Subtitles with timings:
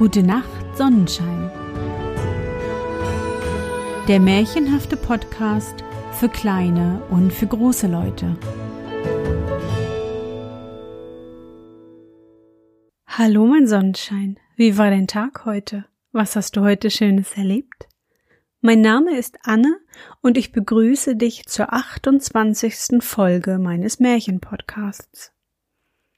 [0.00, 1.50] Gute Nacht, Sonnenschein.
[4.08, 8.34] Der märchenhafte Podcast für kleine und für große Leute.
[13.08, 14.40] Hallo, mein Sonnenschein.
[14.56, 15.84] Wie war dein Tag heute?
[16.12, 17.86] Was hast du heute Schönes erlebt?
[18.62, 19.76] Mein Name ist Anne
[20.22, 23.02] und ich begrüße dich zur 28.
[23.02, 25.34] Folge meines Märchenpodcasts.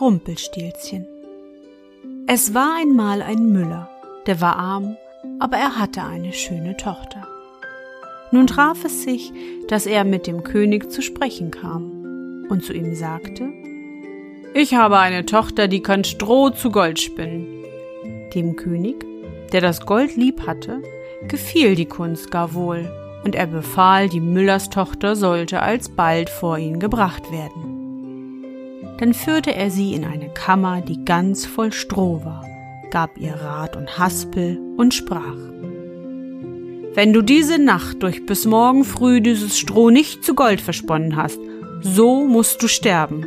[0.00, 1.06] Rumpelstilzchen.
[2.28, 3.90] Es war einmal ein Müller,
[4.26, 4.96] der war arm,
[5.40, 7.26] aber er hatte eine schöne Tochter.
[8.30, 9.32] Nun traf es sich,
[9.66, 13.48] dass er mit dem König zu sprechen kam und zu ihm sagte,
[14.54, 17.64] Ich habe eine Tochter, die kann Stroh zu Gold spinnen.
[18.34, 19.04] Dem König,
[19.52, 20.80] der das Gold lieb hatte,
[21.26, 22.88] gefiel die Kunst gar wohl,
[23.24, 27.67] und er befahl, die Müllerstochter sollte alsbald vor ihn gebracht werden.
[28.98, 32.44] Dann führte er sie in eine Kammer, die ganz voll Stroh war,
[32.90, 35.36] gab ihr Rat und Haspel und sprach
[36.94, 41.38] Wenn du diese Nacht durch bis morgen früh dieses Stroh nicht zu Gold versponnen hast,
[41.80, 43.26] so musst du sterben.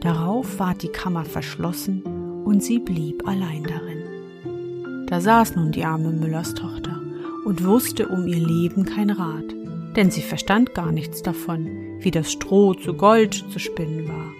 [0.00, 2.02] Darauf ward die Kammer verschlossen
[2.44, 5.06] und sie blieb allein darin.
[5.06, 7.00] Da saß nun die arme Müllerstochter
[7.44, 9.54] und wusste um ihr Leben kein Rat,
[9.96, 14.32] denn sie verstand gar nichts davon, wie das Stroh zu Gold zu spinnen war.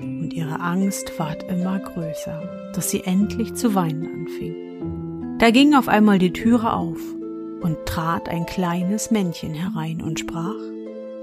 [0.00, 5.38] Und ihre Angst ward immer größer, dass sie endlich zu weinen anfing.
[5.38, 6.98] Da ging auf einmal die Türe auf
[7.60, 10.54] und trat ein kleines Männchen herein und sprach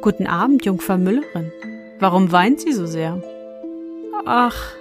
[0.01, 1.51] Guten Abend, Jungfer Müllerin.
[1.99, 3.23] Warum weint sie so sehr?
[4.25, 4.75] Ach,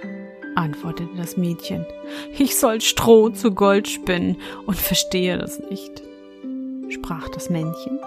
[0.55, 1.85] antwortete das Mädchen,
[2.37, 6.01] ich soll Stroh zu Gold spinnen und verstehe das nicht.
[6.89, 7.99] Sprach das Männchen,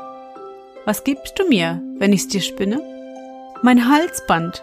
[0.87, 2.81] was gibst du mir, wenn ich's dir spinne?
[3.61, 4.63] Mein Halsband,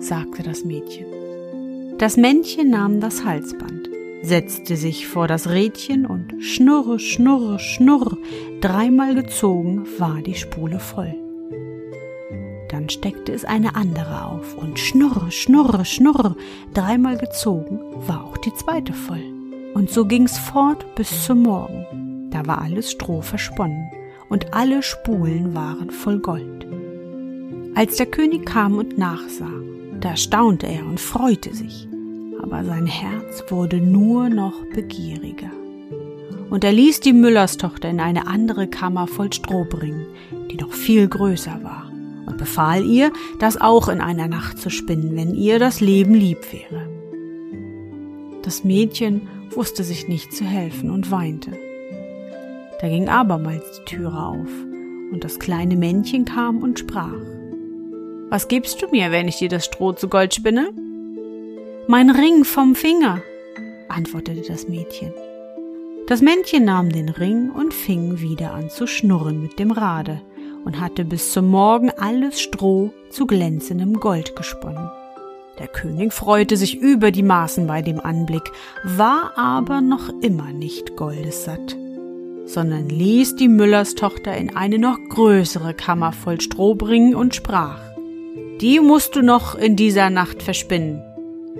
[0.00, 1.06] sagte das Mädchen.
[1.98, 3.88] Das Männchen nahm das Halsband,
[4.22, 8.18] setzte sich vor das Rädchen und schnurre, schnurre, schnurr,
[8.60, 11.14] dreimal gezogen war die Spule voll.
[12.68, 16.34] Dann steckte es eine andere auf und schnurre, schnurre, schnurre,
[16.74, 19.22] dreimal gezogen war auch die zweite voll.
[19.74, 22.30] Und so ging's fort bis zum Morgen.
[22.32, 24.01] Da war alles Stroh versponnen
[24.32, 26.66] und alle Spulen waren voll Gold.
[27.74, 29.52] Als der König kam und nachsah,
[30.00, 31.86] da staunte er und freute sich,
[32.42, 35.50] aber sein Herz wurde nur noch begieriger.
[36.48, 40.06] Und er ließ die Müllerstochter in eine andere Kammer voll Stroh bringen,
[40.50, 41.92] die noch viel größer war,
[42.24, 46.38] und befahl ihr, das auch in einer Nacht zu spinnen, wenn ihr das Leben lieb
[46.50, 46.88] wäre.
[48.40, 51.52] Das Mädchen wusste sich nicht zu helfen und weinte.
[52.82, 54.50] Da ging abermals die Türe auf,
[55.12, 57.14] und das kleine Männchen kam und sprach
[58.32, 60.70] was gibst du mir, wenn ich dir das Stroh zu Gold spinne?
[61.86, 63.20] Mein Ring vom Finger,
[63.90, 65.12] antwortete das Mädchen.
[66.06, 70.22] Das Männchen nahm den Ring und fing wieder an zu schnurren mit dem Rade
[70.64, 74.90] und hatte bis zum Morgen alles Stroh zu glänzendem Gold gesponnen.
[75.58, 78.50] Der König freute sich über die Maßen bei dem Anblick,
[78.82, 81.76] war aber noch immer nicht goldessatt,
[82.46, 87.92] sondern ließ die Müllerstochter in eine noch größere Kammer voll Stroh bringen und sprach
[88.62, 91.02] die musst du noch in dieser Nacht verspinnen.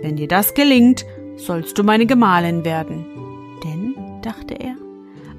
[0.00, 1.04] Wenn dir das gelingt,
[1.37, 3.04] sollst du meine Gemahlin werden.
[3.65, 4.76] Denn, dachte er,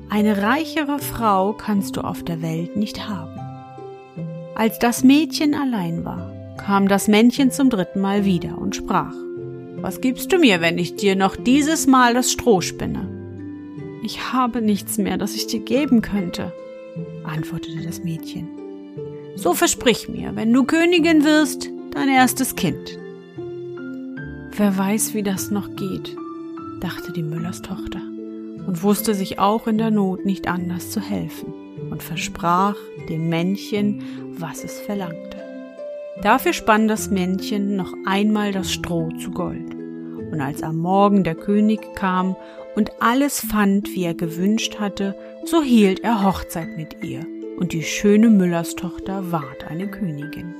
[0.09, 3.40] eine reichere Frau kannst du auf der Welt nicht haben.
[4.56, 9.16] Als das Mädchen allein war, kam das Männchen zum dritten Mal wieder und sprach,
[9.78, 13.07] Was gibst du mir, wenn ich dir noch dieses Mal das Stroh spinne?
[14.06, 16.52] Ich habe nichts mehr, das ich dir geben könnte,
[17.24, 18.50] antwortete das Mädchen.
[19.36, 23.00] So versprich mir, wenn du Königin wirst, dein erstes Kind.
[24.56, 26.16] Wer weiß, wie das noch geht,
[26.82, 28.02] dachte die Müllerstochter
[28.68, 31.54] und wusste sich auch in der Not nicht anders zu helfen
[31.90, 32.76] und versprach
[33.08, 34.04] dem Männchen,
[34.38, 35.38] was es verlangte.
[36.22, 39.74] Dafür spann das Männchen noch einmal das Stroh zu Gold.
[40.32, 42.36] Und als am Morgen der König kam
[42.75, 45.16] und alles fand, wie er gewünscht hatte,
[45.46, 47.25] so hielt er Hochzeit mit ihr
[47.58, 50.56] und die schöne Müllerstochter ward eine Königin.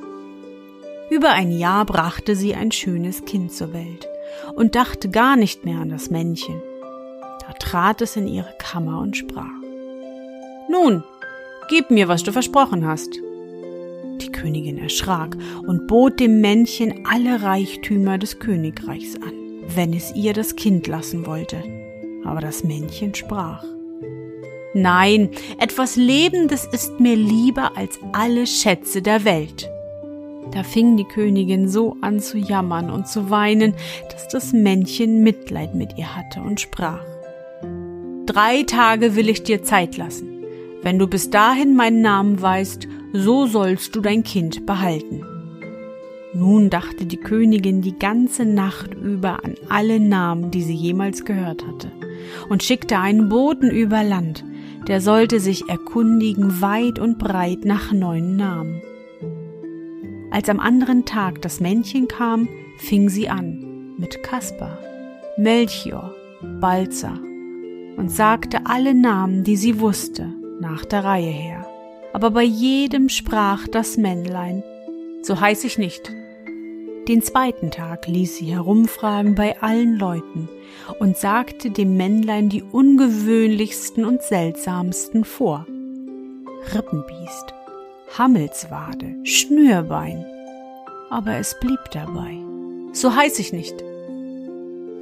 [1.10, 4.08] Über ein Jahr brachte sie ein schönes Kind zur Welt,
[4.56, 6.62] und dachte gar nicht mehr an das Männchen.
[7.46, 9.46] Da trat es in ihre Kammer und sprach.
[10.70, 11.04] Nun,
[11.70, 13.14] gib mir, was du versprochen hast.
[14.22, 15.36] Die Königin erschrak
[15.68, 19.34] und bot dem Männchen alle Reichtümer des Königreichs an,
[19.76, 21.83] wenn es ihr das Kind lassen wollte.
[22.26, 23.64] Aber das Männchen sprach.
[24.74, 25.30] Nein,
[25.60, 29.70] etwas Lebendes ist mir lieber als alle Schätze der Welt.
[30.52, 33.74] Da fing die Königin so an zu jammern und zu weinen,
[34.12, 37.04] dass das Männchen Mitleid mit ihr hatte und sprach.
[38.26, 40.44] Drei Tage will ich dir Zeit lassen.
[40.82, 45.24] Wenn du bis dahin meinen Namen weißt, so sollst du dein Kind behalten.
[46.34, 51.66] Nun dachte die Königin die ganze Nacht über an alle Namen, die sie jemals gehört
[51.66, 51.92] hatte,
[52.50, 54.44] und schickte einen Boten über Land,
[54.88, 58.82] der sollte sich erkundigen weit und breit nach neuen Namen.
[60.32, 64.80] Als am anderen Tag das Männchen kam, fing sie an mit Kaspar,
[65.38, 66.14] Melchior,
[66.60, 67.20] Balzer
[67.98, 71.68] und sagte alle Namen, die sie wusste, nach der Reihe her.
[72.14, 74.64] Aber bei jedem sprach das Männlein,
[75.22, 76.12] so heiß ich nicht.
[77.08, 80.48] Den zweiten Tag ließ sie herumfragen bei allen Leuten
[81.00, 85.68] und sagte dem Männlein die ungewöhnlichsten und seltsamsten vor.
[86.74, 87.54] Rippenbiest,
[88.18, 90.26] Hammelswade, Schnürbein.
[91.10, 92.38] Aber es blieb dabei.
[92.94, 93.84] So heiß ich nicht.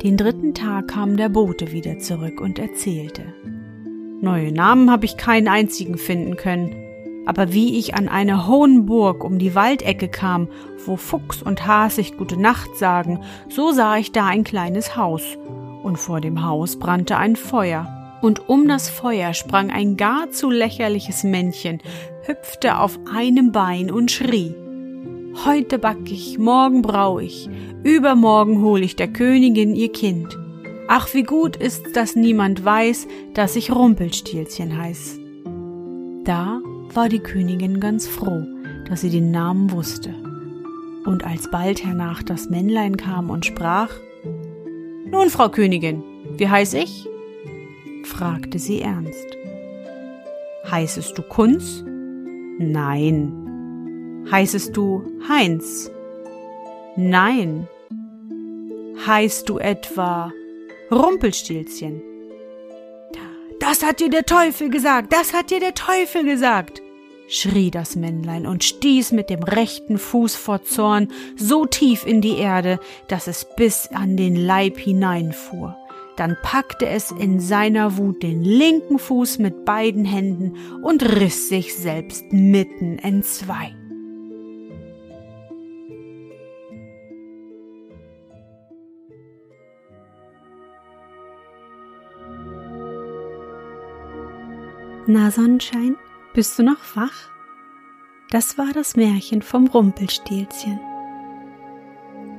[0.01, 3.21] Den dritten Tag kam der Bote wieder zurück und erzählte.
[4.21, 6.80] Neue Namen habe ich keinen einzigen finden können.
[7.31, 10.49] Aber wie ich an einer hohen Burg um die Waldecke kam,
[10.85, 15.23] wo Fuchs und Hasig gute Nacht sagen, so sah ich da ein kleines Haus.
[15.81, 17.87] Und vor dem Haus brannte ein Feuer.
[18.21, 21.79] Und um das Feuer sprang ein gar zu lächerliches Männchen,
[22.23, 24.53] hüpfte auf einem Bein und schrie.
[25.45, 27.49] Heute back ich, morgen brau ich,
[27.85, 30.37] übermorgen hol ich der Königin ihr Kind.
[30.89, 35.17] Ach, wie gut ist, dass niemand weiß, dass ich Rumpelstilzchen heiß.
[36.25, 36.60] Da
[36.95, 38.45] war die Königin ganz froh,
[38.87, 40.13] dass sie den Namen wusste.
[41.05, 43.89] Und als bald hernach das Männlein kam und sprach,
[45.05, 46.03] Nun, Frau Königin,
[46.37, 47.07] wie heiß ich?
[48.03, 49.37] fragte sie ernst.
[50.69, 51.83] Heißest du Kunz?
[52.59, 54.27] Nein.
[54.29, 55.91] Heißest du Heinz?
[56.95, 57.67] Nein.
[59.05, 60.31] Heißt du etwa
[60.91, 62.10] Rumpelstilzchen?
[63.71, 66.81] Das hat dir der Teufel gesagt, das hat dir der Teufel gesagt,
[67.29, 71.07] schrie das Männlein und stieß mit dem rechten Fuß vor Zorn
[71.37, 75.77] so tief in die Erde, dass es bis an den Leib hineinfuhr.
[76.17, 81.73] Dann packte es in seiner Wut den linken Fuß mit beiden Händen und riss sich
[81.73, 83.73] selbst mitten entzwei.
[95.13, 95.97] Na Sonnenschein,
[96.33, 97.29] bist du noch wach?
[98.29, 100.79] Das war das Märchen vom Rumpelstilzchen.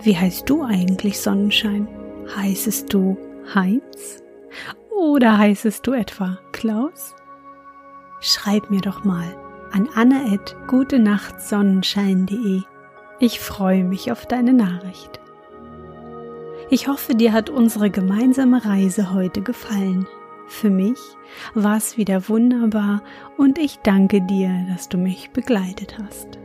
[0.01, 1.87] Wie heißt du eigentlich Sonnenschein?
[2.35, 3.19] Heißest du
[3.55, 4.23] Heinz?
[4.89, 7.15] Oder heißest du etwa Klaus?
[8.21, 9.37] Schreib mir doch mal
[9.73, 12.63] an anne.gutenachtsonnenschein.de.
[13.19, 15.21] Ich freue mich auf deine Nachricht.
[16.71, 20.07] Ich hoffe, dir hat unsere gemeinsame Reise heute gefallen.
[20.53, 20.99] Für mich
[21.55, 23.03] war es wieder wunderbar
[23.37, 26.39] und ich danke dir, dass du mich begleitet hast.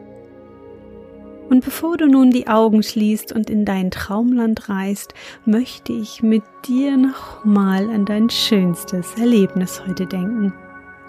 [1.50, 5.14] Und bevor du nun die Augen schließt und in dein Traumland reist,
[5.46, 10.54] möchte ich mit dir nochmal an dein schönstes Erlebnis heute denken.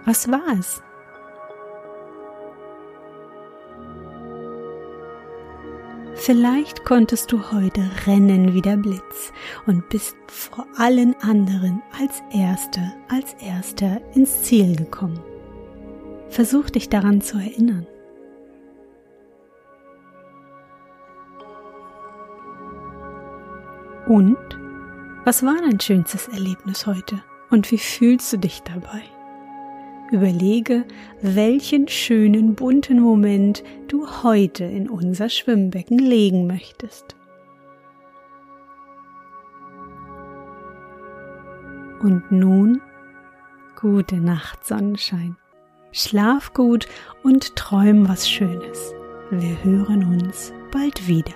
[0.04, 0.82] Was war es?
[6.20, 9.32] Vielleicht konntest du heute rennen wie der Blitz
[9.66, 15.20] und bist vor allen anderen als Erster, als Erster ins Ziel gekommen.
[16.28, 17.86] Versuch dich daran zu erinnern.
[24.08, 24.36] Und
[25.24, 29.02] was war dein schönstes Erlebnis heute und wie fühlst du dich dabei?
[30.10, 30.84] Überlege,
[31.20, 37.14] welchen schönen bunten Moment du heute in unser Schwimmbecken legen möchtest.
[42.00, 42.80] Und nun
[43.78, 45.36] gute Nacht, Sonnenschein.
[45.92, 46.86] Schlaf gut
[47.22, 48.94] und träum was Schönes.
[49.30, 51.34] Wir hören uns bald wieder.